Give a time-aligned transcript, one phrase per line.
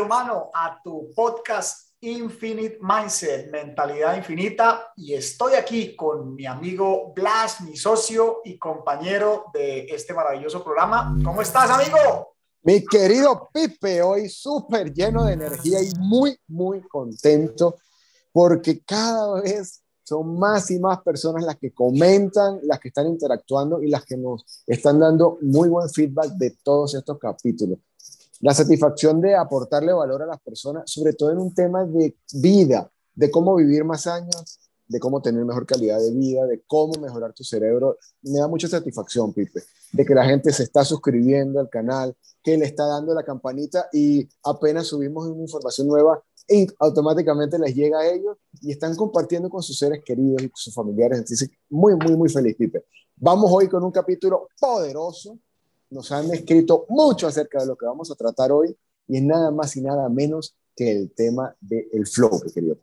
[0.00, 4.92] Superhumano, a tu podcast Infinite Mindset, Mentalidad Infinita.
[4.96, 11.14] Y estoy aquí con mi amigo Blas, mi socio y compañero de este maravilloso programa.
[11.22, 12.34] ¿Cómo estás, amigo?
[12.62, 17.76] Mi querido Pipe, hoy súper lleno de energía y muy, muy contento
[18.32, 23.82] porque cada vez son más y más personas las que comentan, las que están interactuando
[23.82, 27.78] y las que nos están dando muy buen feedback de todos estos capítulos
[28.40, 32.90] la satisfacción de aportarle valor a las personas, sobre todo en un tema de vida,
[33.14, 34.58] de cómo vivir más años,
[34.88, 37.98] de cómo tener mejor calidad de vida, de cómo mejorar tu cerebro.
[38.22, 39.62] Me da mucha satisfacción, Pipe,
[39.92, 43.88] de que la gente se está suscribiendo al canal, que le está dando la campanita
[43.92, 49.48] y apenas subimos una información nueva, y automáticamente les llega a ellos y están compartiendo
[49.48, 51.18] con sus seres queridos y sus familiares.
[51.18, 52.84] Entonces, muy, muy, muy feliz, Pipe.
[53.14, 55.38] Vamos hoy con un capítulo poderoso
[55.90, 59.50] nos han escrito mucho acerca de lo que vamos a tratar hoy y es nada
[59.50, 62.78] más y nada menos que el tema del flow, querido.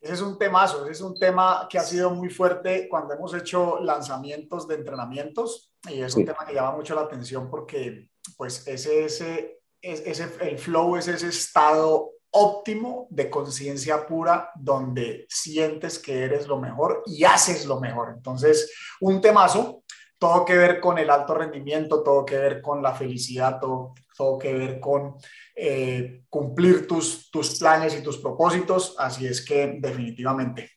[0.00, 3.34] Ese es un temazo, ese es un tema que ha sido muy fuerte cuando hemos
[3.34, 8.66] hecho lanzamientos de entrenamientos y es un tema que llama mucho la atención porque pues
[8.68, 16.22] ese, ese, ese, el flow es ese estado óptimo de conciencia pura donde sientes que
[16.22, 18.12] eres lo mejor y haces lo mejor.
[18.16, 19.82] Entonces, un temazo
[20.18, 24.38] todo que ver con el alto rendimiento, todo que ver con la felicidad, todo, todo
[24.38, 25.14] que ver con
[25.54, 28.96] eh, cumplir tus, tus planes y tus propósitos.
[28.98, 30.70] Así es que definitivamente.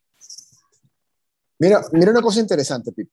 [1.60, 3.12] Mira, mira una cosa interesante, Pipe.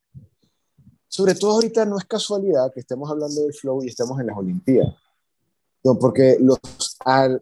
[1.09, 4.37] Sobre todo ahorita no es casualidad que estemos hablando del flow y estemos en las
[4.37, 4.95] Olimpiadas.
[5.83, 6.59] No, porque los,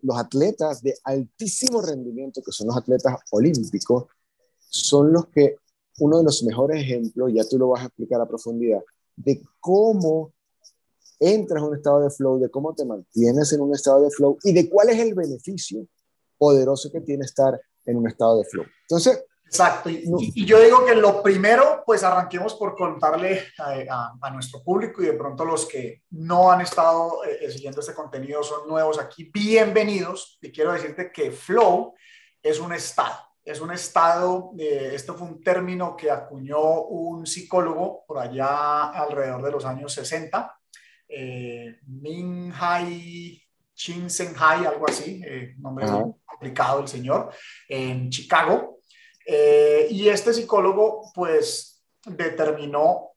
[0.02, 4.04] los atletas de altísimo rendimiento, que son los atletas olímpicos,
[4.68, 5.56] son los que
[5.98, 8.80] uno de los mejores ejemplos, ya tú lo vas a explicar a profundidad,
[9.16, 10.32] de cómo
[11.18, 14.38] entras en un estado de flow, de cómo te mantienes en un estado de flow
[14.42, 15.86] y de cuál es el beneficio
[16.36, 18.66] poderoso que tiene estar en un estado de flow.
[18.82, 25.02] Entonces, Exacto, y, yo digo que lo primero, pues arranquemos por contarle a, nuestro público
[25.02, 28.98] y de pronto los que no han estado eh, eh, siguiendo este contenido son nuevos
[28.98, 30.38] aquí, bienvenidos.
[30.42, 31.94] Y quiero decirte que flow
[32.42, 38.04] es un estado es un estado, eh, esto fue un término que acuñó un psicólogo
[38.04, 40.52] por allá alrededor de los años 60,
[41.08, 43.40] eh, Min Hai
[43.72, 45.86] Chin Sen Hai, algo así, eh, nombre
[46.24, 47.30] complicado el señor,
[47.68, 48.80] en Chicago.
[49.24, 53.12] Eh, y este psicólogo pues determinó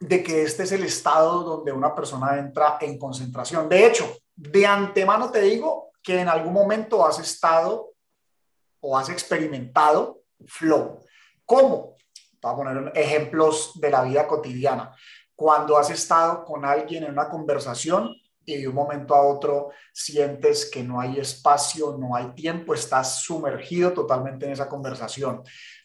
[0.00, 3.68] de que este es el estado donde una persona entra en concentración.
[3.68, 7.90] De hecho, de antemano te digo que en algún momento has estado
[8.80, 11.00] o has experimentado flow.
[11.44, 11.96] ¿Cómo?
[12.40, 14.94] Voy a poner ejemplos de la vida cotidiana.
[15.34, 20.70] Cuando has estado con alguien en una conversación y de un momento a otro sientes
[20.70, 25.42] que no hay espacio, no hay tiempo, estás sumergido totalmente en esa conversación.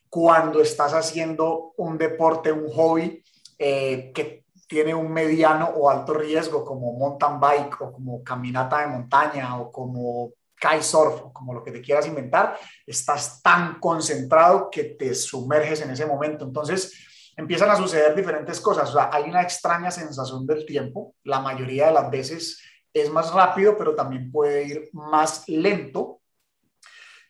[0.10, 3.24] Cuando estás haciendo un deporte, un hobby
[3.58, 8.88] eh, que tiene un mediano o alto riesgo, como mountain bike o como caminata de
[8.88, 10.32] montaña o como
[10.64, 16.06] kitesurf, como lo que te quieras inventar, estás tan concentrado que te sumerges en ese
[16.06, 16.46] momento.
[16.46, 16.94] Entonces,
[17.36, 18.90] empiezan a suceder diferentes cosas.
[18.90, 21.16] O sea, hay una extraña sensación del tiempo.
[21.24, 22.62] La mayoría de las veces
[22.94, 26.22] es más rápido, pero también puede ir más lento.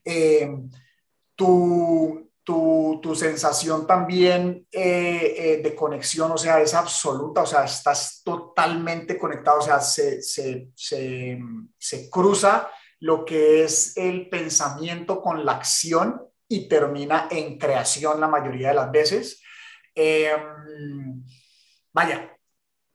[0.06, 0.50] Eh,
[1.36, 7.64] tu, tu, tu, sensación también eh, eh, de conexión, o sea, es absoluta, o sea,
[7.64, 11.40] estás totalmente conectado, o sea, se, se, se,
[11.78, 12.70] se cruza
[13.04, 18.76] lo que es el pensamiento con la acción y termina en creación la mayoría de
[18.76, 19.42] las veces.
[19.94, 21.22] Em,
[21.92, 22.34] vaya,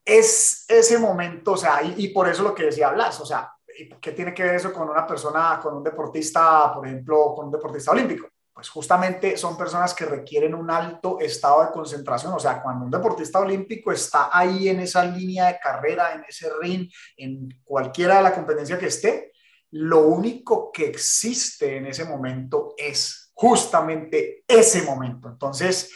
[0.02, 3.52] es ese momento, o sea, y, por eso lo que decía Blas, o sea,
[4.00, 7.52] ¿qué tiene que ver eso con una persona, con un deportista, por ejemplo, con un
[7.52, 8.28] deportista olímpico?
[8.50, 12.90] Pues justamente son personas que requieren un alto estado de concentración, o sea, cuando un
[12.90, 18.22] deportista olímpico está ahí en esa línea de carrera, en ese ring, en cualquiera de
[18.22, 19.32] la competencia que esté,
[19.72, 25.28] lo único que existe en ese momento es justamente ese momento.
[25.28, 25.90] Entonces,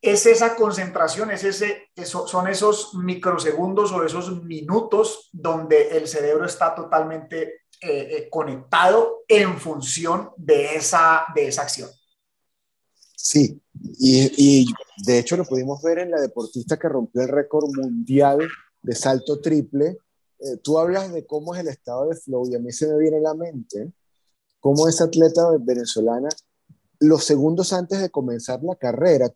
[0.00, 6.46] es esa concentración, es ese, eso, son esos microsegundos o esos minutos donde el cerebro
[6.46, 11.90] está totalmente eh, eh, conectado en función de esa, de esa acción.
[13.16, 13.60] Sí,
[13.98, 14.66] y, y
[15.04, 18.38] de hecho lo pudimos ver en la deportista que rompió el récord mundial
[18.82, 19.98] de salto triple,
[20.38, 22.98] eh, tú hablas de cómo es el estado de flow y a mí se me
[22.98, 23.92] viene a la mente
[24.60, 26.28] cómo esa atleta venezolana,
[26.98, 29.32] los segundos antes de comenzar la carrera,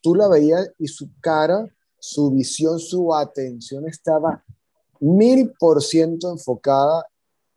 [0.00, 1.66] tú la veías y su cara,
[1.98, 4.44] su visión, su atención estaba
[5.00, 7.06] mil por ciento enfocada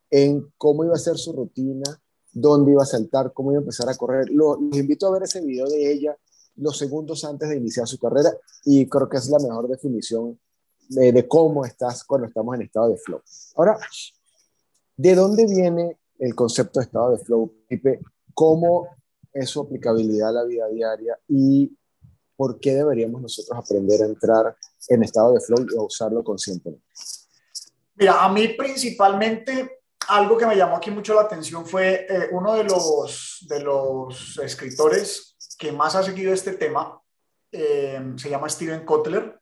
[0.10, 2.02] en cómo iba a ser su rutina,
[2.32, 4.30] dónde iba a saltar, cómo iba a empezar a correr.
[4.30, 6.18] Los, invito a ver ese video de ella
[6.56, 8.32] los segundos antes de iniciar su carrera
[8.64, 10.40] y creo que es la mejor definición
[10.90, 13.22] de, cómo estás cuando estamos en estado de flow.
[13.56, 13.78] Ahora,
[14.96, 18.00] ¿de dónde viene el concepto de estado de flow, Pipe?
[18.34, 18.88] ¿Cómo
[19.34, 21.76] es su aplicabilidad a la vida diaria y
[22.36, 24.56] por qué deberíamos nosotros aprender a entrar
[24.90, 26.86] en estado de flow y a usarlo conscientemente?
[27.96, 32.54] Mira, a mí principalmente algo que me llamó aquí mucho la atención fue eh, uno
[32.54, 37.02] de los, de los escritores que más ha seguido este tema,
[37.52, 39.40] eh, se llama Steven Kotler.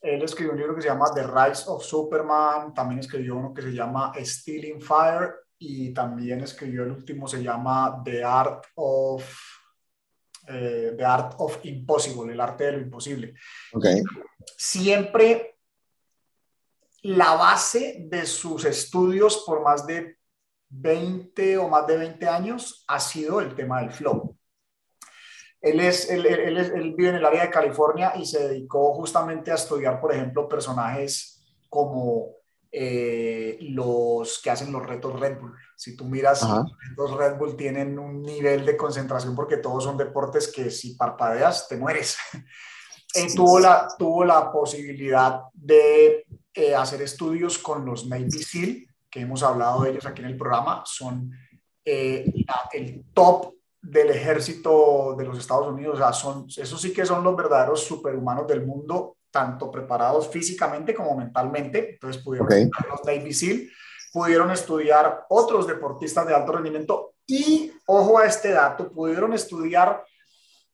[0.00, 3.62] Él escribió un libro que se llama The Rise of Superman, también escribió uno que
[3.62, 9.24] se llama Stealing Fire y también escribió el último, se llama The Art of,
[10.46, 13.34] eh, The Art of Impossible, el arte de lo imposible.
[13.72, 14.02] Okay.
[14.56, 15.58] Siempre
[17.02, 20.18] la base de sus estudios por más de
[20.70, 24.37] 20 o más de 20 años ha sido el tema del flow.
[25.60, 29.56] Él, es, él, él, vive en el área de California y se dedicó justamente a
[29.56, 32.36] estudiar, por ejemplo, personajes como
[32.70, 35.54] eh, los que hacen los retos Red Bull.
[35.76, 36.46] Si tú miras,
[36.96, 41.66] los Red Bull tienen un nivel de concentración porque todos son deportes que si parpadeas
[41.66, 42.16] te mueres.
[43.14, 49.20] Él tuvo la, tuvo la posibilidad de eh, hacer estudios con los Navy SEAL, que
[49.20, 51.32] hemos hablado de ellos aquí en el programa, son
[51.84, 52.30] eh,
[52.74, 53.54] el top
[53.88, 57.82] del ejército de los Estados Unidos, o sea, son, esos sí que son los verdaderos
[57.84, 63.68] superhumanos del mundo, tanto preparados físicamente como mentalmente, entonces pudieron estudiar los Navy SEAL,
[64.12, 70.04] pudieron estudiar otros deportistas de alto rendimiento y, ojo a este dato, pudieron estudiar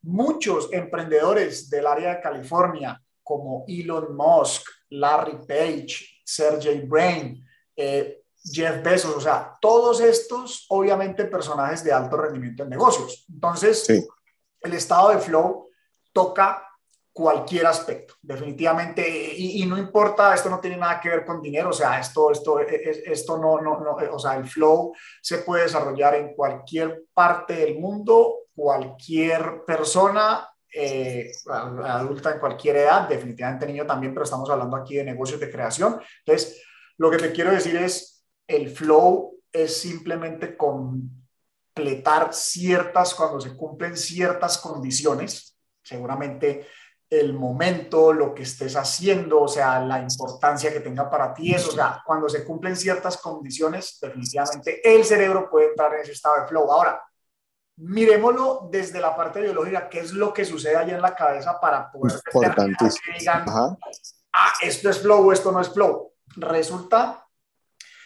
[0.03, 7.45] muchos emprendedores del área de California, como Elon Musk, Larry Page, Sergey Brin,
[7.77, 13.25] eh, Jeff Bezos, o sea, todos estos obviamente personajes de alto rendimiento en negocios.
[13.33, 13.87] Entonces,
[14.61, 15.71] el estado de flow
[16.13, 16.69] toca
[17.13, 21.73] cualquier aspecto, definitivamente, y, no importa, esto no tiene nada que ver con dinero, o
[21.73, 24.93] sea, esto, esto, e, e, esto no, no, no, o sea, el flow
[25.23, 31.31] se puede desarrollar en cualquier parte del mundo, cualquier persona, eh,
[31.85, 36.01] adulta en cualquier edad, definitivamente niño también, pero estamos hablando aquí de negocios de creación.
[36.27, 36.65] Entonces,
[36.99, 38.14] lo que te quiero decir es,
[38.47, 46.67] el flow es simplemente completar ciertas, cuando se cumplen ciertas condiciones, seguramente
[47.11, 51.69] el momento, lo que estés haciendo, o sea, la importancia que tenga para ti eso,
[51.69, 56.41] o sea, cuando se cumplen ciertas condiciones, definitivamente el cerebro puede entrar en ese estado
[56.41, 56.73] de flow.
[56.73, 57.01] Ahora,
[57.77, 61.91] miremoslo desde la parte biológica, qué es lo que sucede allá en la cabeza para
[61.91, 66.13] poder que digan, ah, esto es flow o esto no es flow.
[66.37, 67.24] Resulta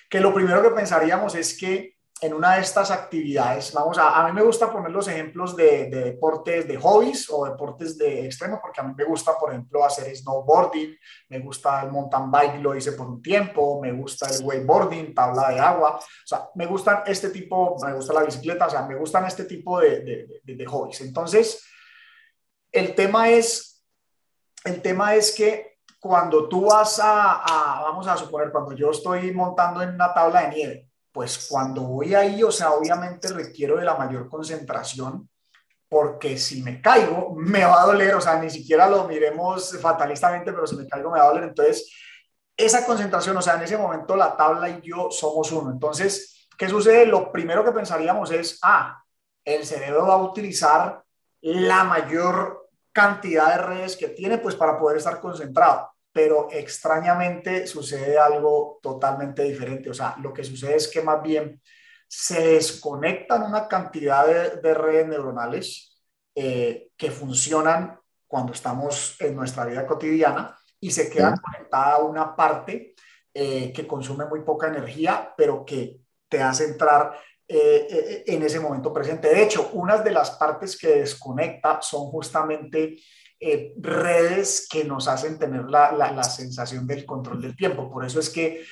[0.08, 4.26] que lo primero que pensaríamos es que en una de estas actividades, vamos a, a
[4.26, 8.80] mí me gusta poner los ejemplos de, deportes de hobbies o deportes de extremo, porque
[8.80, 10.96] a mí me gusta, por ejemplo, hacer snowboarding,
[11.28, 15.50] me gusta el mountain bike, lo hice por un tiempo, me gusta el wakeboarding, tabla
[15.50, 18.96] de agua, o sea, me gustan este tipo, me gusta la bicicleta, o sea, me
[18.96, 20.00] gustan este tipo de,
[20.42, 21.00] de, de hobbies.
[21.02, 21.64] Entonces,
[22.72, 23.84] el tema es,
[24.64, 25.67] el tema es que
[26.00, 30.42] cuando tú vas a, a, vamos a suponer, cuando yo estoy montando en una tabla
[30.42, 35.28] de nieve, pues cuando voy ahí, o sea, obviamente requiero de la mayor concentración,
[35.88, 40.52] porque si me caigo, me va a doler, o sea, ni siquiera lo miremos fatalistamente,
[40.52, 41.44] pero si me caigo me va a doler.
[41.44, 41.90] Entonces,
[42.56, 45.70] esa concentración, o sea, en ese momento la tabla y yo somos uno.
[45.70, 47.06] Entonces, ¿qué sucede?
[47.06, 49.02] Lo primero que pensaríamos es, ah,
[49.44, 51.02] el cerebro va a utilizar
[51.40, 52.57] la mayor
[52.92, 59.44] cantidad de redes que tiene, pues para poder estar concentrado pero extrañamente sucede algo totalmente
[59.44, 59.88] diferente.
[59.88, 61.62] O sea, lo que sucede es que más bien
[62.08, 66.02] se desconectan una cantidad de, redes neuronales
[66.34, 72.96] eh, que funcionan cuando estamos en nuestra vida cotidiana y se queda conectada una parte
[73.32, 77.16] eh, que consume muy poca energía, pero que te hace entrar
[77.50, 79.28] eh, en ese momento presente.
[79.28, 82.98] De hecho, unas de las partes que desconecta son justamente
[83.40, 87.88] eh, redes que nos hacen tener la, la, sensación del control del tiempo.
[87.90, 88.66] Por eso es que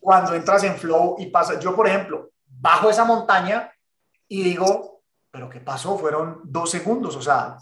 [0.00, 3.70] cuando entras en flow y pasa, yo por ejemplo, bajo esa montaña
[4.28, 5.98] y digo, pero ¿qué pasó?
[5.98, 7.58] Fueron dos segundos, o sea,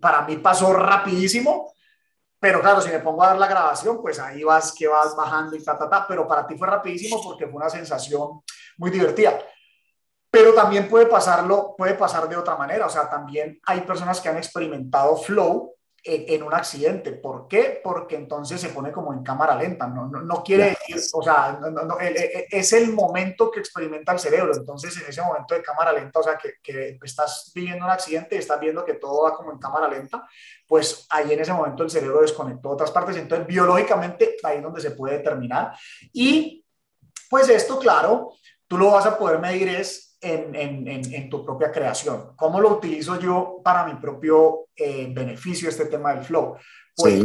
[0.00, 1.72] para mí pasó rapidísimo,
[2.38, 5.56] pero claro, si me pongo a dar la grabación, pues ahí vas que vas bajando
[5.56, 8.42] y ta, ta, ta, pero para ti fue rapidísimo porque fue una sensación
[8.76, 9.38] muy divertida.
[10.32, 14.30] Pero también puede pasarlo, puede pasar de otra manera, o sea, también hay personas que
[14.30, 17.12] han experimentado flow en, un accidente.
[17.12, 17.82] ¿Por qué?
[17.84, 19.86] Porque entonces se pone como en cámara lenta.
[19.86, 21.60] No, no, quiere decir, o sea,
[22.50, 24.56] es el momento que experimenta el cerebro.
[24.56, 28.34] Entonces, en ese momento de cámara lenta, o sea, que, que estás viviendo un accidente
[28.34, 30.26] y estás viendo que todo va como en cámara lenta,
[30.66, 33.18] pues ahí en ese momento el cerebro desconectó otras partes.
[33.18, 35.74] Entonces, biológicamente, ahí es donde se puede determinar.
[36.10, 36.64] Y
[37.28, 38.32] pues esto, claro,
[38.66, 42.34] tú lo vas a poder medir es en, en, en, tu propia creación.
[42.36, 46.56] ¿Cómo lo utilizo yo para mi propio eh, beneficio este tema del flow?
[46.96, 47.24] Pues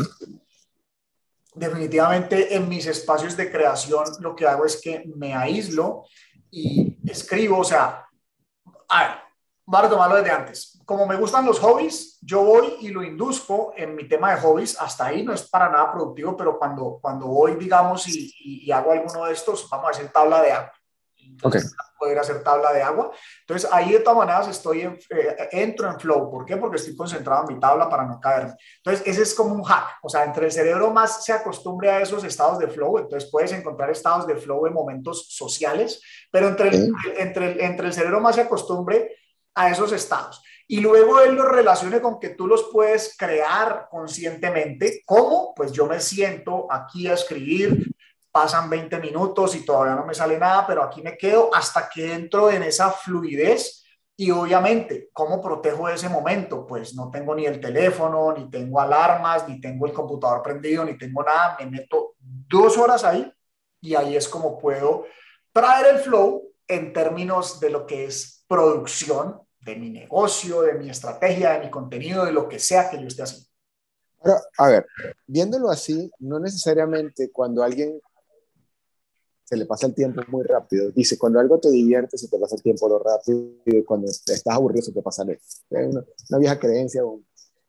[1.53, 6.05] definitivamente en mis espacios de creación lo que hago es que me aíslo
[6.51, 8.07] y escribo, o sea,
[8.89, 9.17] a ver,
[9.65, 10.79] voy a tomarlo desde antes.
[10.85, 14.79] Como me gustan los hobbies, yo voy y lo induzco en mi tema de hobbies.
[14.79, 18.91] Hasta ahí no es para nada productivo, pero cuando, cuando voy, digamos, y, y hago
[18.91, 20.53] alguno de estos, vamos a decir tabla de
[21.37, 21.61] agua okay.
[21.99, 23.11] poder hacer tabla de agua.
[23.41, 26.29] Entonces ahí de todas maneras estoy en, eh, entro en flow.
[26.29, 26.57] ¿Por qué?
[26.57, 28.55] Porque estoy concentrado en mi tabla para no caerme.
[28.77, 29.97] Entonces ese es como un hack.
[30.03, 33.51] O sea, entre el cerebro más se acostumbre a esos estados de flow, entonces puedes
[33.51, 36.01] encontrar estados de flow en momentos sociales,
[36.31, 39.15] pero entre el, entre el, entre el cerebro más se acostumbre
[39.55, 40.41] a esos estados.
[40.69, 45.01] Y luego él los relacione con que tú los puedes crear conscientemente.
[45.05, 45.53] ¿Cómo?
[45.55, 47.95] Pues yo me siento aquí a escribir,
[48.37, 52.13] pasan 20 minutos y todavía no me sale nada, pero aquí me quedo hasta que
[52.13, 53.83] entro en esa fluidez.
[54.15, 56.67] Y obviamente, ¿cómo protejo ese momento?
[56.67, 60.95] Pues no tengo ni el teléfono, ni tengo alarmas, ni tengo el computador prendido, ni
[60.99, 61.57] tengo nada.
[61.59, 63.33] Me meto dos horas ahí
[63.81, 65.05] y ahí es como puedo
[65.51, 70.91] traer el flow en términos de lo que es producción de mi negocio, de mi
[70.91, 73.47] estrategia, de mi contenido, de lo que sea que yo esté haciendo.
[74.21, 74.85] Pero, a ver,
[75.25, 77.99] viéndolo así, no necesariamente cuando alguien
[79.47, 80.91] se le pasa el tiempo muy rápido.
[80.91, 84.41] Dice, cuando algo te divierte, se te pasa el tiempo lo rápido, y cuando estás
[84.47, 85.41] aburrido, se te pasa lento.
[85.69, 85.87] Es
[86.29, 87.01] una, vieja creencia.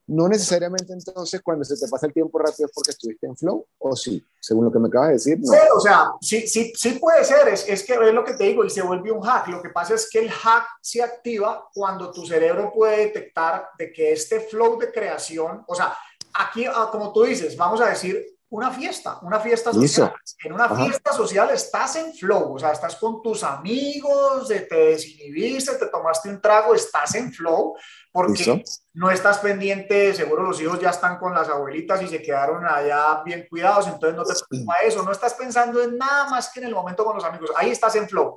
[0.09, 3.65] No necesariamente entonces cuando se te pasa el tiempo rápido es porque estuviste en flow,
[3.79, 5.39] o sí, según lo que me acabas de decir.
[5.39, 5.53] No.
[5.53, 8.45] Sí, o sea, sí, sí, sí puede ser, es, es que es lo que te
[8.45, 9.47] digo, y se vuelve un hack.
[9.47, 13.93] Lo que pasa es que el hack se activa cuando tu cerebro puede detectar de
[13.93, 15.95] que este flow de creación, o sea,
[16.35, 20.13] aquí, ah, como tú dices, vamos a decir, una fiesta, una fiesta social.
[20.43, 25.75] En una fiesta social estás en flow, o sea, estás con tus amigos, te desinhibiste,
[25.77, 27.77] te tomaste un trago, estás en flow,
[28.11, 28.65] porque
[28.95, 33.23] no estás pendiente, seguro los hijos ya están con las abuelitas y se quedaron allá
[33.23, 36.67] bien cuidados, entonces no te preocupa eso, no estás pensando en nada más que en
[36.67, 38.37] el momento con los amigos, ahí estás en flow.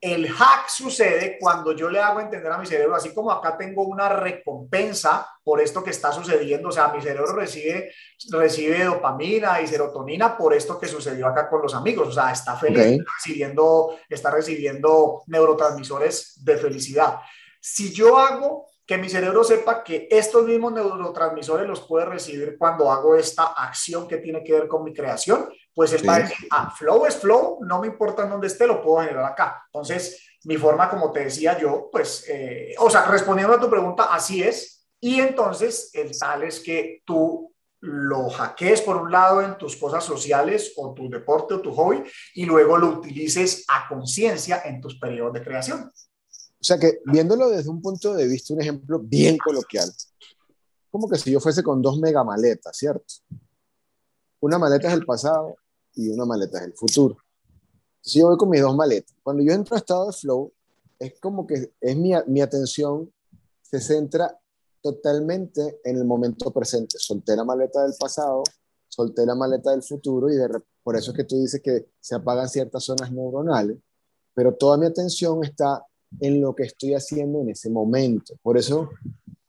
[0.00, 3.82] El hack sucede cuando yo le hago entender a mi cerebro, así como acá tengo
[3.82, 7.92] una recompensa por esto que está sucediendo, o sea, mi cerebro recibe,
[8.30, 12.54] recibe dopamina y serotonina por esto que sucedió acá con los amigos, o sea, está
[12.54, 17.16] feliz, recibiendo, está recibiendo neurotransmisores de felicidad.
[17.60, 22.90] Si yo hago que mi cerebro sepa que estos mismos neurotransmisores los puede recibir cuando
[22.90, 27.06] hago esta acción que tiene que ver con mi creación, pues el va ah, flow
[27.06, 29.62] es flow, no me importa en dónde esté, lo puedo generar acá.
[29.66, 34.12] Entonces, mi forma, como te decía yo, pues, eh, o sea, respondiendo a tu pregunta,
[34.12, 34.88] así es.
[34.98, 40.02] Y entonces, el tal es que tú lo hackees por un lado en tus cosas
[40.02, 42.02] sociales o tu deporte o tu hobby
[42.34, 45.92] y luego lo utilices a conciencia en tus periodos de creación.
[46.60, 49.88] O sea que viéndolo desde un punto de vista, un ejemplo bien coloquial,
[50.90, 53.14] como que si yo fuese con dos mega maletas, ¿cierto?
[54.40, 55.54] Una maleta es el pasado
[55.94, 57.16] y una maleta es el futuro.
[57.96, 59.14] Entonces yo voy con mis dos maletas.
[59.22, 60.52] Cuando yo entro a estado de flow,
[60.98, 63.12] es como que es mi, mi atención
[63.62, 64.38] se centra
[64.80, 66.96] totalmente en el momento presente.
[66.98, 68.42] Solté la maleta del pasado,
[68.88, 70.36] solté la maleta del futuro y
[70.82, 73.78] por eso es que tú dices que se apagan ciertas zonas neuronales,
[74.34, 75.84] pero toda mi atención está
[76.20, 78.34] en lo que estoy haciendo en ese momento.
[78.42, 78.88] Por eso,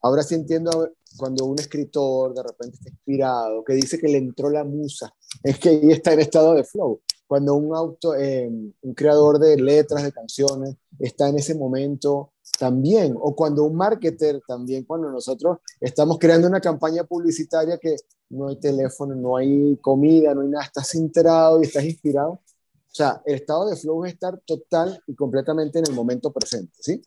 [0.01, 4.49] ahora sí entiendo cuando un escritor de repente está inspirado, que dice que le entró
[4.49, 5.13] la musa,
[5.43, 7.01] es que ahí está en estado de flow.
[7.27, 13.15] Cuando un auto, eh, un creador de letras, de canciones, está en ese momento también,
[13.19, 17.95] o cuando un marketer también, cuando nosotros estamos creando una campaña publicitaria que
[18.29, 22.31] no hay teléfono, no hay comida, no hay nada, estás enterado y estás inspirado.
[22.31, 26.73] O sea, el estado de flow es estar total y completamente en el momento presente,
[26.79, 27.01] ¿sí?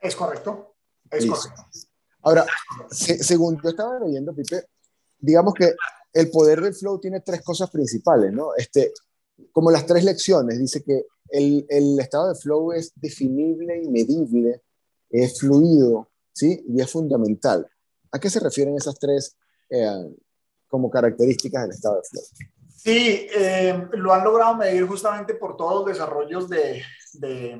[0.00, 0.76] Es correcto,
[1.10, 1.62] es correcto.
[2.28, 2.44] Ahora,
[2.90, 4.66] según yo estaba leyendo, Pipe,
[5.18, 5.72] digamos que
[6.12, 8.54] el poder del flow tiene tres cosas principales, ¿no?
[8.54, 8.92] Este,
[9.50, 14.60] como las tres lecciones, dice que el, el estado de flow es definible y medible,
[15.08, 16.62] es fluido, ¿sí?
[16.68, 17.66] Y es fundamental.
[18.12, 19.34] ¿A qué se refieren esas tres
[19.70, 20.14] eh,
[20.68, 22.24] como características del estado de flow?
[22.76, 26.82] Sí, eh, lo han logrado medir justamente por todos los desarrollos de,
[27.14, 27.58] de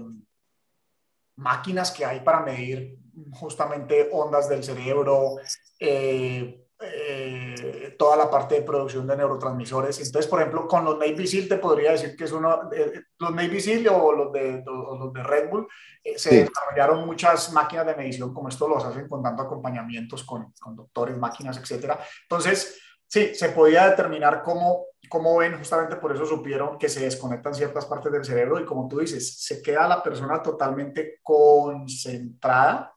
[1.37, 2.99] máquinas que hay para medir
[3.33, 5.37] justamente ondas del cerebro,
[5.79, 9.99] eh, eh, toda la parte de producción de neurotransmisores.
[9.99, 13.35] Entonces, por ejemplo, con los Navy SEAL te podría decir que es uno, eh, los
[13.35, 15.67] Navy SEAL o los de, los de Red Bull,
[16.05, 20.53] eh, se desarrollaron muchas máquinas de medición como esto los hacen con tanto acompañamientos con,
[20.61, 21.99] con doctores, máquinas, etcétera.
[22.23, 27.55] Entonces, sí, se podía determinar cómo, cómo ven, justamente por eso supieron que se desconectan
[27.55, 32.95] ciertas partes del cerebro y como tú dices, se queda la persona totalmente concentrada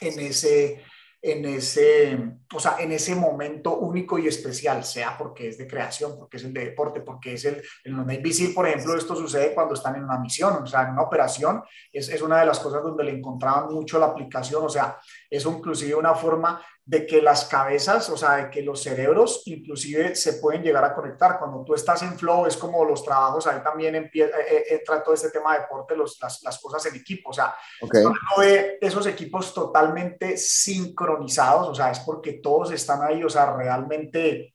[0.00, 0.82] en ese
[1.20, 2.16] en ese,
[2.54, 6.44] o sea, en ese momento único y especial, sea porque es de creación, porque es
[6.44, 9.96] el de deporte, porque es el, en Navy SEAL, por ejemplo, esto sucede cuando están
[9.96, 13.02] en una misión, o sea, en una operación, es, es una de las cosas donde
[13.02, 14.96] le encontraban mucho la aplicación, o sea,
[15.28, 20.14] es inclusive una forma de que las cabezas, o sea, de que los cerebros inclusive
[20.14, 21.38] se pueden llegar a conectar.
[21.38, 25.02] Cuando tú estás en flow, es como los trabajos, ahí también empieza, eh, eh, entra
[25.02, 28.02] todo este tema de deporte, los, las, las, cosas en equipo, o sea, okay.
[28.02, 33.54] uno ve esos equipos totalmente sincronizados, o sea, es porque todos están ahí, o sea,
[33.54, 34.54] realmente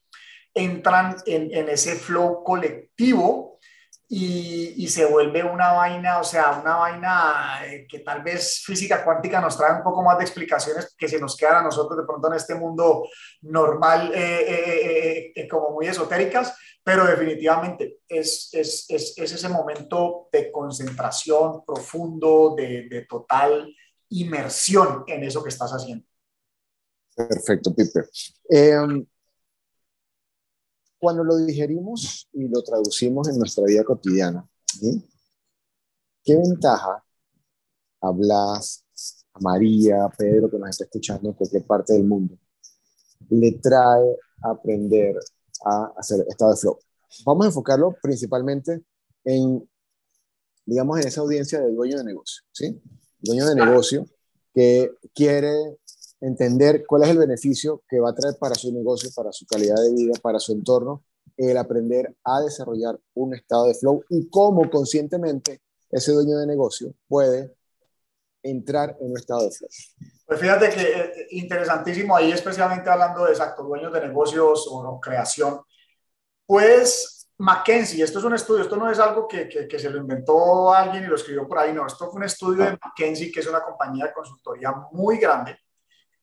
[0.56, 3.53] entran en, en ese flow colectivo
[4.16, 9.42] y, se vuelve una vaina, o sea, una vaina eh, que tal vez física cuántica
[9.42, 12.28] nos trae un poco más de explicaciones que se nos quedan a nosotros de pronto
[12.28, 13.08] en este mundo
[13.42, 20.52] normal, eh, eh, como muy esotéricas, pero definitivamente es, es, es, es, ese momento de
[20.52, 23.74] concentración profundo, de, de total
[24.10, 26.06] inmersión en eso que estás haciendo.
[27.16, 28.02] Perfecto, Pipe.
[31.04, 34.48] Cuando lo digerimos y lo traducimos en nuestra vida cotidiana,
[36.24, 37.04] ¿qué ventaja
[38.00, 38.86] hablas
[39.34, 42.38] a María, a Pedro, que nos está escuchando en cualquier parte del mundo,
[43.32, 45.18] le trae a aprender
[45.66, 46.80] a hacer estado de flow?
[47.26, 48.86] Vamos a enfocarlo principalmente
[49.26, 49.70] en,
[50.66, 52.82] digamos, en esa audiencia del dueño de negocio, ¿sí?
[53.20, 54.06] dueño de negocio
[54.54, 55.80] que quiere
[56.24, 59.76] entender cuál es el beneficio que va a traer para su negocio, para su calidad
[59.76, 61.04] de vida, para su entorno,
[61.36, 66.94] el aprender a desarrollar un estado de flow y cómo conscientemente ese dueño de negocio
[67.08, 67.54] puede
[68.42, 69.70] entrar en un estado de flow.
[70.26, 75.60] Pues fíjate que eh, interesantísimo ahí, especialmente hablando de exacto, dueños de negocios o creación.
[76.46, 79.98] Pues McKenzie, esto es un estudio, esto no es algo que, que, que, se lo
[79.98, 83.40] inventó alguien y lo escribió por ahí, no, esto fue un estudio de McKenzie, que
[83.42, 85.58] es una compañía de consultoría muy grande,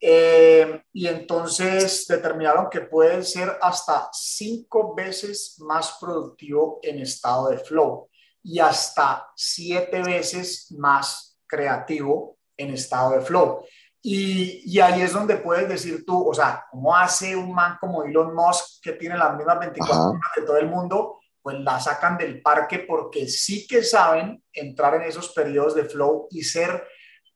[0.03, 7.59] eh, y entonces determinaron que puede ser hasta cinco veces más productivo en estado de
[7.59, 8.09] flow
[8.43, 13.63] y hasta siete veces más creativo en estado de flow.
[14.03, 18.03] Y, y, ahí es donde puedes decir tú, o sea, ¿cómo hace un man como
[18.03, 21.19] Elon Musk que tiene las mismas 24 horas de todo el mundo?
[21.43, 26.29] Pues la sacan del parque porque sí que saben entrar en esos periodos de flow
[26.31, 26.83] y ser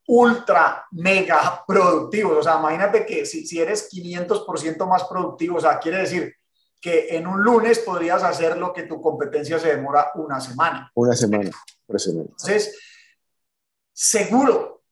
[0.07, 2.39] ultra, mega productivos.
[2.39, 6.35] O sea, imagínate que si, si eres 500% más productivo, o sea, quiere decir
[6.81, 10.91] que en un lunes podrías hacer lo que tu competencia se demora una semana.
[10.95, 11.51] Una semana,
[11.97, 12.29] semana.
[12.29, 12.79] Entonces,
[13.91, 14.83] seguro,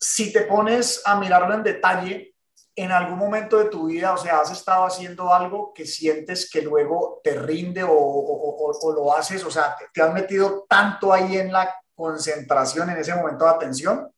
[0.00, 2.34] si te pones a mirarlo en detalle,
[2.74, 6.62] en algún momento de tu vida, o sea, has estado haciendo algo que sientes que
[6.62, 10.64] luego te rinde o, o, o, o lo haces, o sea, te, te has metido
[10.68, 14.12] tanto ahí en la concentración, en ese momento de atención,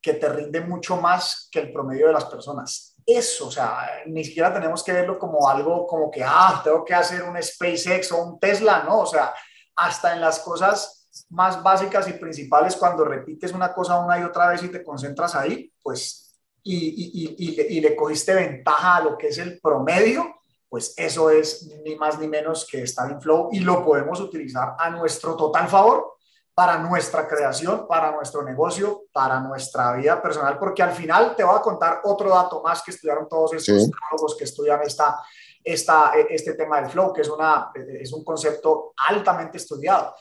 [0.00, 2.94] que te rinde mucho más que el promedio de las personas.
[3.04, 6.94] Eso, o sea, ni siquiera tenemos que verlo como algo como que, ah, tengo que
[6.94, 9.00] hacer un SpaceX o un Tesla, ¿no?
[9.00, 9.32] O sea,
[9.76, 14.48] hasta en las cosas más básicas y principales, cuando repites una cosa una y otra
[14.48, 17.34] vez y te concentras ahí, pues, y,
[17.76, 22.18] y le cogiste ventaja a lo que es el promedio, pues eso es ni más
[22.18, 26.17] ni menos que estar en flow y lo podemos utilizar a nuestro total favor
[26.58, 31.56] para nuestra creación, para nuestro negocio, para nuestra vida personal, porque al final te voy
[31.56, 33.92] a contar otro dato más que estudiaron todos estos sí.
[34.36, 35.20] que estudian esta,
[35.62, 40.16] esta, este tema del flow, que es, una, es un concepto altamente estudiado.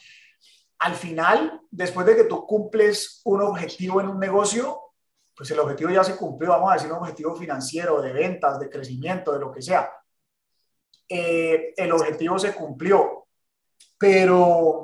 [0.77, 4.79] Al final, después de que tú cumples un objetivo en un negocio,
[5.35, 8.69] pues el objetivo ya se cumplió, vamos a decir un objetivo financiero, de ventas, de
[8.69, 9.91] crecimiento, de lo que sea.
[11.09, 13.25] Eh, el objetivo se cumplió,
[13.97, 14.83] pero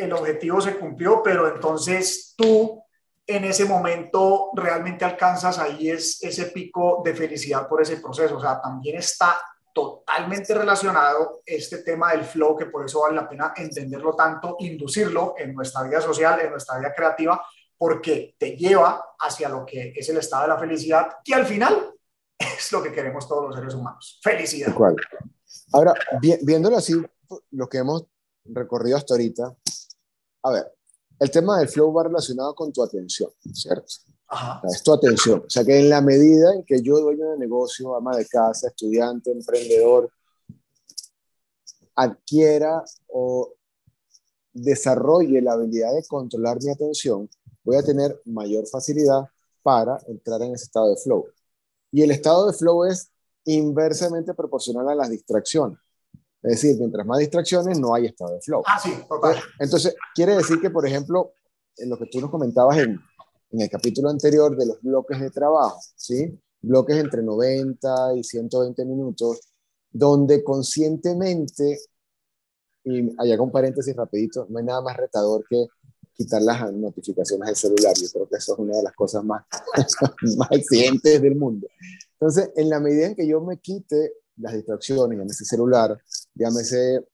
[0.00, 2.82] el objetivo se cumplió, pero entonces tú
[3.26, 8.36] en ese momento realmente alcanzas ahí es, ese pico de felicidad por ese proceso.
[8.36, 9.40] O sea, también está
[9.72, 15.34] totalmente relacionado este tema del flow, que por eso vale la pena entenderlo tanto, inducirlo
[15.38, 17.40] en nuestra vida social, en nuestra vida creativa,
[17.78, 21.94] porque te lleva hacia lo que es el estado de la felicidad, que al final
[22.38, 24.18] es lo que queremos todos los seres humanos.
[24.22, 24.74] Felicidad.
[25.72, 25.94] Ahora,
[26.42, 26.94] viéndolo así,
[27.52, 28.06] lo que hemos
[28.44, 29.54] recorrido hasta ahorita,
[30.42, 30.72] a ver,
[31.18, 33.92] el tema del flow va relacionado con tu atención, ¿cierto?
[34.64, 35.40] Es tu atención.
[35.46, 38.68] O sea que en la medida en que yo, dueño de negocio, ama de casa,
[38.68, 40.10] estudiante, emprendedor,
[41.96, 43.54] adquiera o
[44.52, 47.28] desarrolle la habilidad de controlar mi atención,
[47.64, 49.24] voy a tener mayor facilidad
[49.62, 51.26] para entrar en ese estado de flow.
[51.92, 53.10] Y el estado de flow es
[53.44, 55.78] inversamente proporcional a las distracciones.
[56.42, 58.62] Es decir, mientras más distracciones, no hay estado de flow.
[58.66, 59.36] Ah, sí, total.
[59.58, 61.32] Entonces, quiere decir que, por ejemplo,
[61.76, 62.98] en lo que tú nos comentabas en,
[63.50, 66.38] en el capítulo anterior de los bloques de trabajo, ¿sí?
[66.62, 69.40] Bloques entre 90 y 120 minutos,
[69.90, 71.78] donde conscientemente,
[72.84, 75.66] y allá con paréntesis rapidito, no hay nada más retador que
[76.14, 77.94] quitar las notificaciones del celular.
[77.96, 79.44] Yo creo que eso es una de las cosas más,
[80.38, 81.66] más exigentes del mundo.
[82.12, 85.98] Entonces, en la medida en que yo me quite las distracciones, llámese celular,
[86.34, 87.04] llámese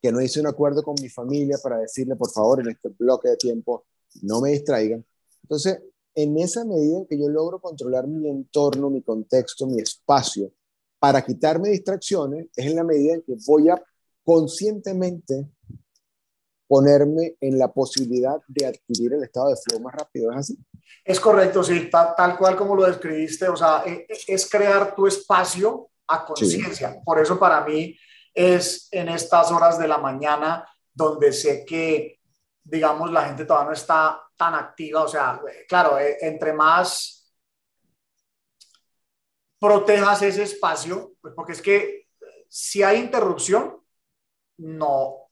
[0.00, 3.28] que no hice un acuerdo con mi familia para decirle, por favor, en este bloque
[3.28, 3.84] de tiempo,
[4.22, 5.04] no me distraigan.
[5.42, 5.80] Entonces,
[6.14, 10.52] en esa medida en que yo logro controlar mi entorno, mi contexto, mi espacio,
[10.98, 13.82] para quitarme distracciones, es en la medida en que voy a
[14.24, 15.48] conscientemente
[16.66, 20.30] ponerme en la posibilidad de adquirir el estado de flow más rápido.
[20.32, 20.58] ¿Es así?
[21.04, 23.48] Es correcto, sí, tal, cual como lo describiste.
[23.48, 27.00] O sea, e, e, es crear tu espacio a conciencia.
[27.04, 27.94] Por eso para mí
[28.34, 32.20] es en estas horas de la mañana donde sé que,
[32.62, 35.02] digamos, la gente todavía no está tan activa.
[35.02, 37.34] O sea, claro, e, entre más
[39.58, 42.08] protejas ese espacio, pues porque es que
[42.48, 43.78] si hay interrupción,
[44.58, 45.22] no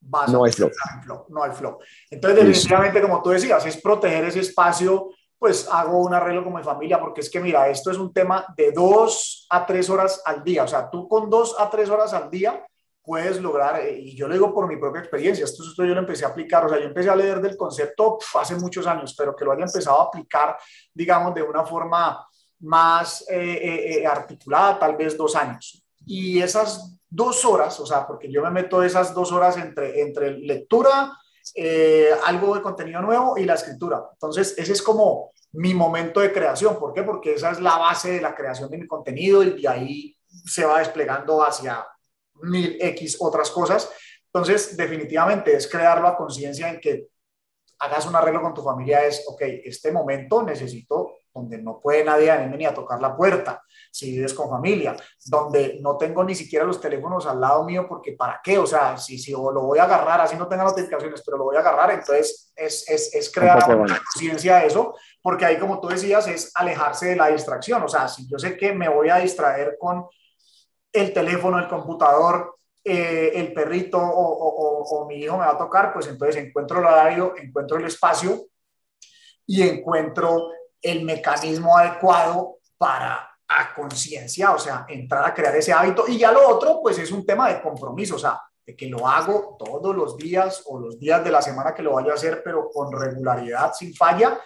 [0.00, 0.70] vas no hay flow.
[1.02, 1.26] flow.
[1.28, 1.78] No hay flow.
[2.10, 5.10] Entonces, definitivamente, como tú decías, es proteger ese espacio
[5.42, 8.46] pues hago un arreglo con mi familia, porque es que mira, esto es un tema
[8.56, 12.12] de dos a tres horas al día, o sea, tú con dos a tres horas
[12.12, 12.64] al día
[13.02, 16.00] puedes lograr, eh, y yo lo digo por mi propia experiencia, esto, esto yo lo
[16.02, 19.34] empecé a aplicar, o sea, yo empecé a leer del concepto hace muchos años, pero
[19.34, 20.56] que lo haya empezado a aplicar,
[20.94, 22.24] digamos, de una forma
[22.60, 25.84] más eh, eh, articulada, tal vez dos años.
[26.06, 30.38] Y esas dos horas, o sea, porque yo me meto esas dos horas entre, entre
[30.38, 31.18] lectura,
[31.54, 34.02] eh, algo de contenido nuevo y la escritura.
[34.12, 36.78] Entonces, ese es como mi momento de creación.
[36.78, 37.02] ¿Por qué?
[37.02, 40.64] Porque esa es la base de la creación de mi contenido y de ahí se
[40.64, 41.86] va desplegando hacia
[42.42, 43.90] mil X otras cosas.
[44.26, 47.08] Entonces, definitivamente es crearlo a conciencia en que
[47.78, 52.30] hagas un arreglo con tu familia, es, ok, este momento necesito donde no puede nadie
[52.36, 56.64] venir ni a tocar la puerta, si vives con familia, donde no tengo ni siquiera
[56.64, 58.58] los teléfonos al lado mío, porque ¿para qué?
[58.58, 61.56] O sea, si, si lo voy a agarrar, así no tenga notificaciones, pero lo voy
[61.56, 66.26] a agarrar, entonces es, es, es crear conciencia de eso, porque ahí, como tú decías,
[66.26, 67.82] es alejarse de la distracción.
[67.82, 70.06] O sea, si yo sé que me voy a distraer con
[70.92, 75.58] el teléfono, el computador, eh, el perrito o, o, o, mi hijo me va a
[75.58, 78.46] tocar, pues entonces encuentro el horario, encuentro el espacio
[79.46, 80.50] y encuentro
[80.82, 86.04] el mecanismo adecuado para a conciencia, o sea, entrar a crear ese hábito.
[86.08, 89.06] Y ya lo otro, pues es un tema de compromiso, o sea, de que lo
[89.06, 92.42] hago todos los días o los días de la semana que lo vaya a hacer,
[92.44, 94.40] pero con regularidad, sin falla.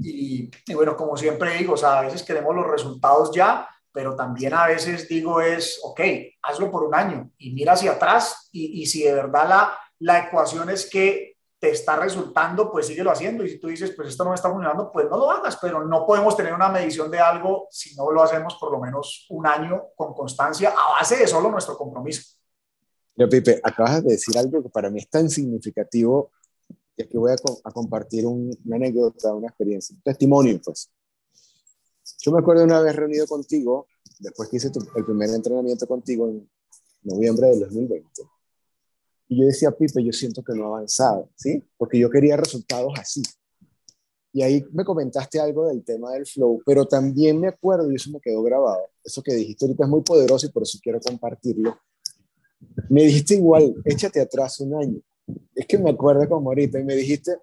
[0.00, 4.54] Y, bueno, como siempre digo, o sea, a veces queremos los resultados ya, pero también
[4.54, 6.00] a veces digo es, ok,
[6.42, 10.18] hazlo por un año y mira hacia atrás y, y si de verdad la, la
[10.20, 11.29] ecuación es que
[11.60, 13.44] te está resultando, pues síguelo haciendo.
[13.44, 15.84] Y si tú dices, pues esto no me está funcionando, pues no lo hagas, pero
[15.84, 19.46] no podemos tener una medición de algo si no lo hacemos por lo menos un
[19.46, 22.22] año con constancia a base de solo nuestro compromiso.
[23.14, 26.30] Pero Pipe, acabas de decir algo que para mí es tan significativo
[26.96, 30.90] y aquí voy a, compartir una anécdota, una experiencia, un testimonio, pues.
[32.22, 33.86] Yo me acuerdo una vez reunido contigo,
[34.18, 36.50] después que hice el primer entrenamiento contigo en
[37.02, 38.39] noviembre del 2020
[39.30, 41.62] y yo decía, Pipe, yo siento que no he avanzado, ¿sí?
[41.78, 43.22] Porque yo quería resultados así.
[44.32, 48.10] Y ahí me comentaste algo del tema del flow, pero también me acuerdo, y eso
[48.10, 51.78] me quedó grabado, eso que dijiste ahorita es muy poderoso y por eso quiero compartirlo.
[52.88, 55.00] Me dijiste igual, échate atrás un año.
[55.54, 57.38] Es que me acuerdo como ahorita y me dijiste,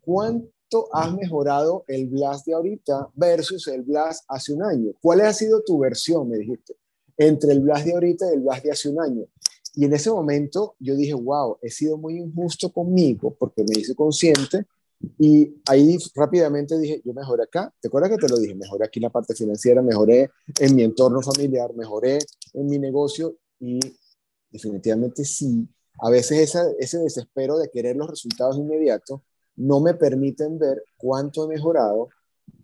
[0.00, 4.92] ¿cuánto has mejorado el Blast de ahorita versus el Blast hace un año?
[5.02, 6.76] ¿Cuál ha sido tu versión, me dijiste,
[7.18, 9.26] entre el Blast de ahorita y el Blast de hace un año?
[9.74, 13.94] Y en ese momento yo dije, wow, he sido muy injusto conmigo porque me hice
[13.94, 14.66] consciente
[15.18, 17.72] y ahí rápidamente dije, yo mejoré acá.
[17.80, 18.54] ¿Te acuerdas que te lo dije?
[18.54, 20.30] Mejoré aquí en la parte financiera, mejoré
[20.60, 22.18] en mi entorno familiar, mejoré
[22.52, 23.80] en mi negocio y
[24.50, 25.68] definitivamente sí.
[26.00, 29.20] A veces esa, ese desespero de querer los resultados inmediatos
[29.56, 32.08] no me permiten ver cuánto he mejorado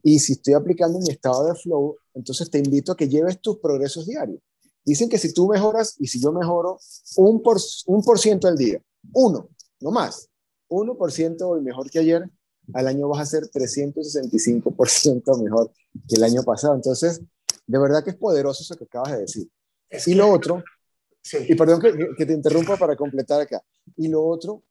[0.03, 3.59] y si estoy aplicando mi estado de flow, entonces te invito a que lleves tus
[3.59, 4.41] progresos diarios.
[4.85, 6.79] Dicen que si tú mejoras y si yo mejoro
[7.17, 9.49] un por, un por ciento al día, uno,
[9.81, 10.29] no más,
[10.69, 12.29] uno por ciento hoy mejor que ayer,
[12.75, 15.73] al año vas a ser 365% mejor
[16.07, 16.75] que el año pasado.
[16.75, 17.21] Entonces,
[17.67, 19.49] de verdad que es poderoso eso que acabas de decir.
[20.07, 20.63] y lo otro,
[21.47, 21.81] y perdón
[22.17, 23.63] que, te interrumpa para completar acá,
[23.97, 24.63] y lo otro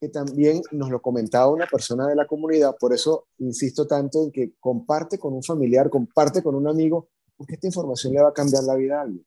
[0.00, 4.32] que también nos lo comentaba una persona de la comunidad, por eso insisto tanto en
[4.32, 8.34] que comparte con un familiar, comparte con un amigo, porque esta información le va a
[8.34, 9.24] cambiar la vida a alguien.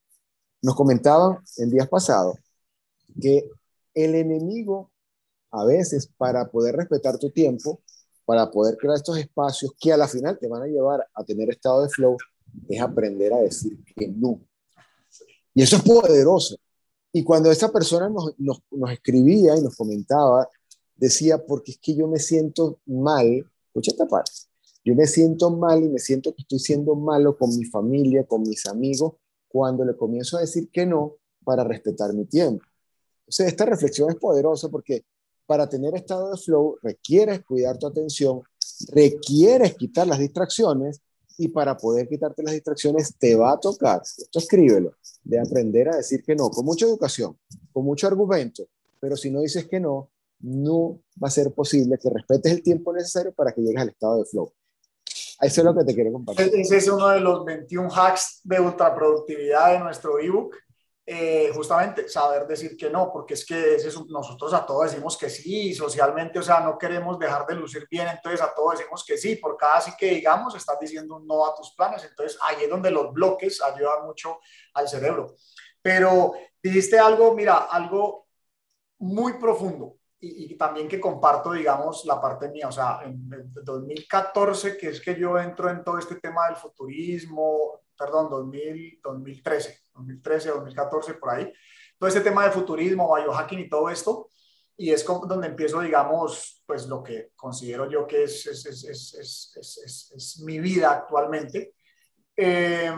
[0.68, 2.36] Nos comentaban en días pasados
[3.22, 3.50] que
[3.94, 4.92] el enemigo
[5.50, 7.80] a veces para poder respetar tu tiempo,
[8.26, 11.50] para poder crear estos espacios que a la final te van a llevar a tener
[11.52, 12.18] estado de flow,
[12.68, 14.42] es aprender a decir que no.
[15.54, 16.58] Y eso es poderoso.
[17.14, 20.50] Y cuando esa persona nos, nos escribía y nos comentaba,
[20.98, 24.34] decía, porque es que yo me siento mal, escucha esta parte,
[24.84, 28.42] yo me siento mal y me siento que estoy siendo malo con mi familia, con
[28.42, 29.14] mis amigos,
[29.58, 32.64] cuando le comienzo a decir que no para respetar mi tiempo.
[33.22, 35.04] Entonces, esta reflexión es poderosa porque
[35.48, 38.44] para tener estado de flow requieres cuidar tu atención,
[38.90, 41.02] requieres quitar las distracciones
[41.40, 44.94] y para poder quitarte las distracciones te va a tocar, esto escríbelo,
[45.24, 47.36] de aprender a decir que no, con mucha educación,
[47.74, 48.68] con mucho argumento,
[49.00, 52.94] pero si no dices que no, no va a ser posible que respetes el tiempo
[52.94, 54.52] necesario para que llegues al estado de flow.
[55.40, 56.52] Eso es lo que te quiero compartir.
[56.54, 60.56] Ese es uno de los 21 hacks de ultraproductividad de nuestro ebook.
[61.10, 63.78] Eh, justamente saber decir que no, porque es que
[64.10, 68.10] nosotros a todos decimos que sí, socialmente, o sea, no queremos dejar de lucir bien,
[68.10, 71.46] entonces a todos decimos que sí, por cada sí que digamos estás diciendo un no
[71.46, 74.40] a tus planes, entonces ahí es donde los bloques ayudan mucho
[74.74, 75.36] al cerebro.
[75.82, 78.28] Pero dijiste algo, mira, algo
[79.00, 83.30] muy profundo y, y también que comparto, digamos, la parte mía, o sea, en
[83.64, 89.80] 2014, que es que yo entro en todo este tema del futurismo, perdón, 2000, 2013,
[89.94, 91.52] 2013, 2014, por ahí.
[91.98, 94.30] Todo este tema de futurismo, biohacking y todo esto.
[94.76, 100.40] Y es donde empiezo, digamos, pues lo que considero yo que es, es, es, es
[100.42, 101.74] mi vida actualmente.
[102.36, 102.94] Eh,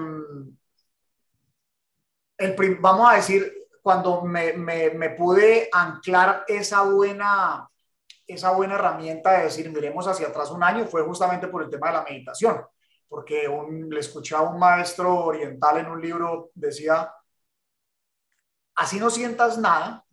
[2.37, 7.69] el, vamos a decir, cuando me, me, me, pude anclar esa buena,
[8.27, 11.87] esa buena herramienta de decir, miremos hacia atrás un año, fue justamente por el tema
[11.87, 12.61] de la meditación
[13.09, 17.11] porque un, le escuché a un maestro oriental en un libro, decía,
[18.75, 20.05] así no sientas nada,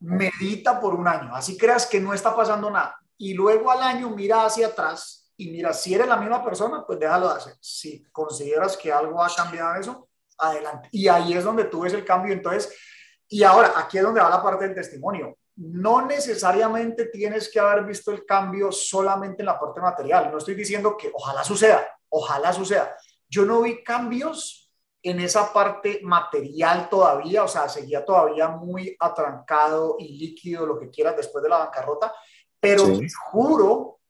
[0.00, 4.08] medita por un año, así creas que no está pasando nada, y luego al año
[4.08, 7.54] mira hacia atrás y mira, si eres la misma persona, pues déjalo de hacer.
[7.60, 10.90] Si consideras que algo ha cambiado en eso, adelante.
[10.92, 12.34] Y ahí es donde tú ves el cambio.
[12.34, 12.70] Entonces,
[13.30, 15.38] y ahora, aquí es donde va la parte del testimonio.
[15.56, 20.30] No necesariamente tienes que haber visto el cambio solamente en la parte material.
[20.30, 22.96] No estoy diciendo que ojalá suceda, Ojalá suceda.
[23.28, 24.70] Yo no vi cambios
[25.02, 30.90] en esa parte material todavía, o sea, seguía todavía muy atrancado y líquido, lo que
[30.90, 32.12] quieras, después de la bancarrota,
[32.58, 34.00] pero te juro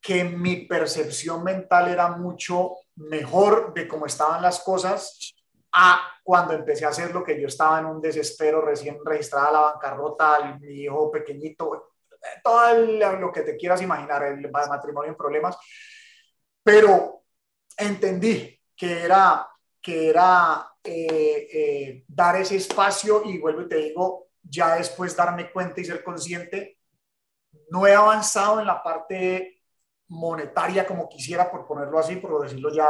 [0.00, 5.34] que mi percepción mental era mucho mejor de cómo estaban las cosas
[5.78, 9.60] a cuando empecé a hacer lo que yo estaba en un desespero, recién registrada la
[9.60, 11.92] bancarrota, mi hijo pequeñito,
[12.42, 15.56] todo lo que te quieras imaginar, el matrimonio en problemas.
[16.62, 17.24] Pero
[17.76, 19.46] entendí que era,
[19.80, 25.52] que era eh, eh, dar ese espacio y vuelvo y te digo, ya después darme
[25.52, 26.78] cuenta y ser consciente,
[27.68, 29.62] no he avanzado en la parte
[30.08, 32.86] monetaria como quisiera, por ponerlo así, por decirlo ya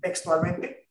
[0.00, 0.83] textualmente,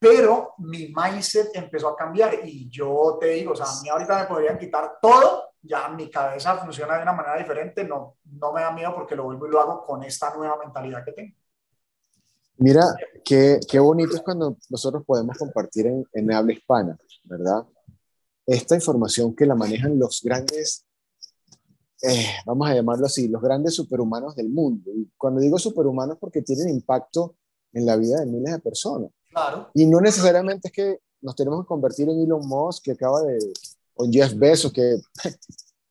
[0.00, 4.18] pero mi mindset empezó a cambiar y yo te digo, o sea, a mí ahorita
[4.18, 8.62] me podrían quitar todo, ya mi cabeza funciona de una manera diferente, no, no me
[8.62, 11.36] da miedo porque lo vuelvo y lo hago con esta nueva mentalidad que tengo.
[12.56, 12.82] Mira,
[13.22, 17.64] qué, qué bonito es cuando nosotros podemos compartir en, en habla hispana, ¿verdad?
[18.46, 20.86] Esta información que la manejan los grandes,
[22.02, 24.90] eh, vamos a llamarlo así, los grandes superhumanos del mundo.
[24.94, 27.36] Y cuando digo superhumanos porque tienen impacto
[27.74, 29.10] en la vida de miles de personas.
[29.30, 29.70] Claro.
[29.74, 33.38] Y no necesariamente es que nos tenemos que convertir en Elon Musk, que acaba de,
[33.94, 34.96] o Jeff Bezos, que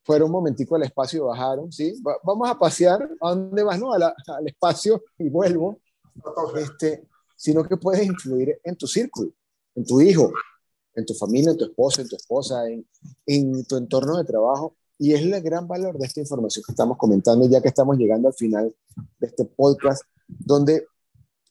[0.03, 2.01] fueron un momentico al espacio y bajaron, ¿sí?
[2.23, 3.79] vamos a pasear, ¿a dónde vas?
[3.79, 4.13] No, al
[4.47, 5.79] espacio y vuelvo
[6.57, 9.31] este, sino que puedes influir en tu círculo,
[9.75, 10.31] en tu hijo,
[10.95, 12.85] en tu familia, en tu esposa, en tu esposa, en,
[13.25, 14.75] en tu entorno de trabajo.
[14.97, 18.27] Y es el gran valor de esta información que estamos comentando, ya que estamos llegando
[18.27, 18.75] al final
[19.19, 20.85] de este podcast, donde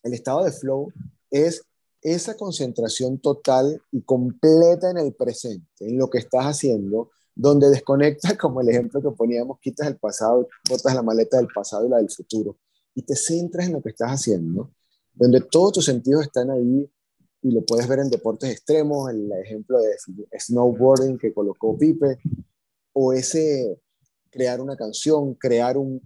[0.03, 0.93] el estado de flow
[1.31, 1.63] es
[2.03, 8.37] esa concentración total y completa en el presente, en lo que estás haciendo, donde desconectas,
[8.39, 11.99] como el ejemplo que poníamos, quitas el pasado, botas la maleta del pasado y la
[11.99, 12.57] del futuro,
[12.95, 14.71] y te centras en lo que estás haciendo,
[15.15, 16.91] donde todos tus sentidos están ahí
[17.43, 19.97] y lo puedes ver en deportes extremos, el ejemplo de
[20.39, 22.19] snowboarding que colocó Pipe,
[22.93, 23.81] o ese
[24.31, 26.01] crear una canción, crear un,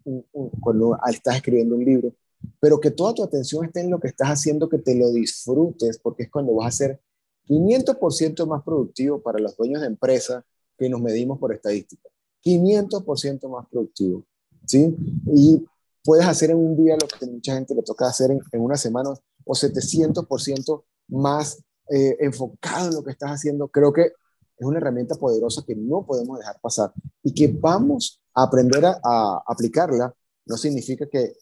[0.60, 2.14] cuando estás escribiendo un libro,
[2.62, 5.98] pero que toda tu atención esté en lo que estás haciendo, que te lo disfrutes,
[5.98, 7.00] porque es cuando vas a ser
[7.48, 10.46] 500% más productivo para los dueños de empresa
[10.78, 12.08] que nos medimos por estadística.
[12.44, 14.24] 500% más productivo,
[14.64, 14.94] ¿sí?
[15.26, 15.66] Y
[16.04, 19.10] puedes hacer en un día lo que mucha gente le toca hacer en, una semana
[19.44, 23.66] o 700% más eh, enfocado en lo que estás haciendo.
[23.66, 26.92] Creo que es una herramienta poderosa que no podemos dejar pasar
[27.24, 30.14] y que vamos a aprender a, aplicarla.
[30.46, 31.32] No significa que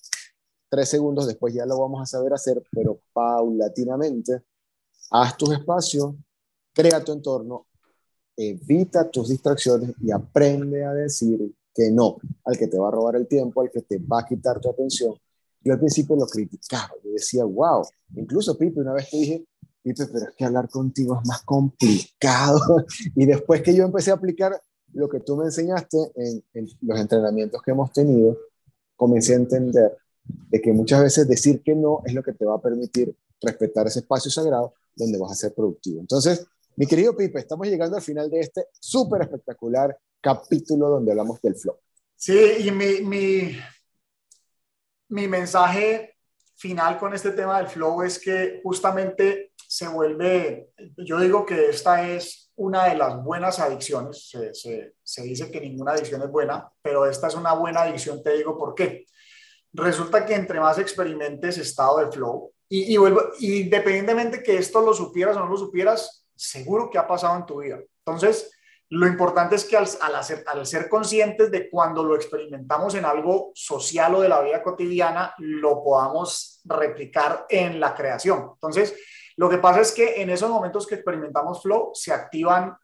[0.71, 4.43] tres segundos después ya lo vamos a saber hacer, pero paulatinamente,
[5.11, 6.15] haz tus espacios,
[6.73, 7.67] crea tu entorno,
[8.37, 13.17] evita tus distracciones y aprende a decir que no al que te va a robar
[13.17, 15.15] el tiempo, al que te va a quitar tu atención.
[15.63, 19.45] Yo al principio lo criticaba, yo decía, wow, incluso Pipe, una vez te dije,
[19.83, 22.61] Pipe, pero es que hablar contigo es más complicado.
[23.15, 24.59] y después que yo empecé a aplicar
[24.93, 28.39] lo que tú me enseñaste en, los entrenamientos que hemos tenido,
[28.97, 29.97] comencé a entender
[30.51, 33.87] de que muchas veces decir que no es lo que te va a permitir respetar
[33.87, 36.01] ese espacio sagrado donde vas a ser productivo.
[36.01, 41.41] Entonces, mi querido Pipe, estamos llegando al final de este súper espectacular capítulo donde hablamos
[41.43, 41.77] del flow.
[42.17, 43.57] Sí, y mi, mi,
[45.09, 46.17] mi mensaje
[46.57, 52.09] final con este tema del flow es que justamente se vuelve, yo digo que esta
[52.09, 54.53] es una de las buenas adicciones, se,
[55.03, 58.59] se, dice que ninguna adicción es buena, pero esta es una buena adicción, te digo
[58.59, 59.07] por qué.
[59.73, 64.95] Resulta que entre más experimentes estado de flow, y, y vuelvo, independientemente que esto lo
[64.95, 67.79] supieras o no lo supieras, seguro que ha pasado en tu vida.
[68.05, 68.51] Entonces,
[68.91, 74.17] lo importante es que al, al, ser conscientes de cuando lo experimentamos en algo social
[74.17, 78.51] o de la vida cotidiana, lo podamos replicar en la creación.
[78.55, 78.97] Entonces,
[79.37, 82.77] lo que pasa es que en esos momentos que experimentamos flow, se activan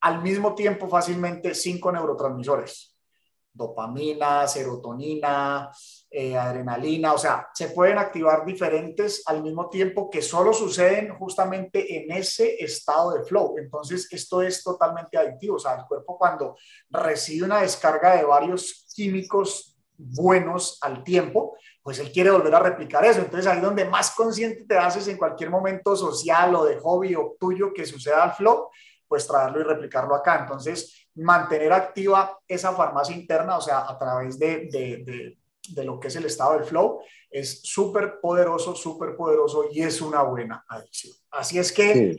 [0.00, 2.91] al mismo tiempo fácilmente cinco neurotransmisores.
[3.54, 5.70] Dopamina, serotonina,
[6.10, 11.96] eh, adrenalina, o sea, se pueden activar diferentes al mismo tiempo que solo suceden justamente
[11.96, 13.56] en ese estado de flow.
[13.58, 16.56] Entonces, esto es totalmente adictivo, o sea, el cuerpo cuando
[16.90, 23.04] recibe una descarga de varios químicos buenos al tiempo, pues él quiere volver a replicar
[23.04, 23.20] eso.
[23.20, 27.36] Entonces ahí donde más consciente te haces en cualquier momento social o de hobby o
[27.38, 28.68] tuyo que suceda al flow,
[29.08, 30.40] pues traerlo y replicarlo acá.
[30.40, 35.36] Entonces, mantener activa esa farmacia interna, o sea, a través de, de,
[35.68, 40.00] de, lo que es el estado del flow, es súper poderoso, súper poderoso y es
[40.00, 41.14] una buena adicción.
[41.30, 42.16] Así es que,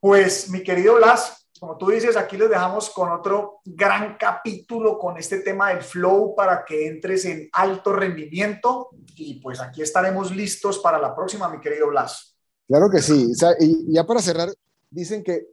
[0.00, 5.16] pues, mi querido Blas, como tú dices, aquí les dejamos con otro gran capítulo con
[5.16, 10.80] este tema del flow para que entres en alto rendimiento y pues aquí estaremos listos
[10.80, 12.36] para la próxima, mi querido Blas.
[12.66, 13.32] Claro que sí.
[13.60, 14.48] y ya para cerrar,
[14.90, 15.46] dicen que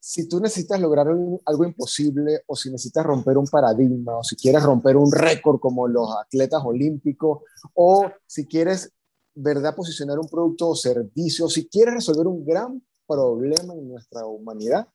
[0.00, 4.62] si tú necesitas lograr algo imposible o si necesitas romper un paradigma o si quieres
[4.62, 7.42] romper un récord como los atletas olímpicos
[7.74, 8.90] o si quieres,
[9.34, 14.88] ¿verdad?, posicionar un producto o servicio, si quieres resolver un gran problema en nuestra humanidad,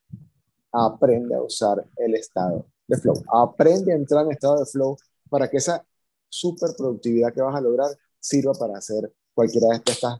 [0.72, 3.14] aprende a usar el estado de flow.
[3.32, 4.96] Aprende a entrar en estado de flow
[5.30, 5.86] para que esa
[6.28, 10.18] super productividad que vas a lograr sirva para hacer cualquiera de estas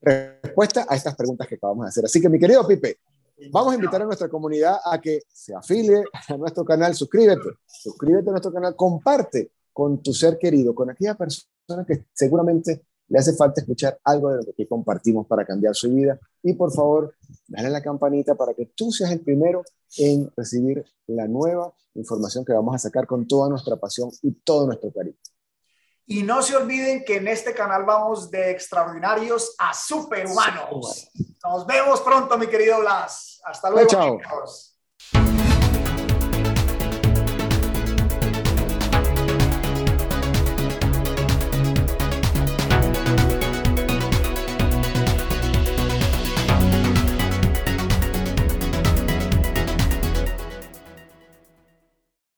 [0.00, 2.04] respuestas a estas preguntas que acabamos de hacer.
[2.04, 3.00] Así que, mi querido Pipe,
[3.50, 8.28] vamos a invitar a nuestra comunidad a que se afilie a nuestro canal, suscríbete, suscríbete
[8.28, 13.34] a nuestro canal, comparte con tu ser querido, con aquella persona que seguramente le hace
[13.34, 16.18] falta escuchar algo de lo que compartimos para cambiar su vida.
[16.42, 17.14] Y por favor,
[17.46, 19.62] dale la campanita para que tú seas el primero
[19.96, 24.66] en recibir la nueva información que vamos a sacar con toda nuestra pasión y todo
[24.66, 25.16] nuestro cariño.
[26.10, 31.10] Y no se olviden que en este canal vamos de extraordinarios a superhumanos.
[31.44, 33.42] Nos vemos pronto, mi querido Blas.
[33.44, 33.88] Hasta luego.
[33.88, 34.18] Chao.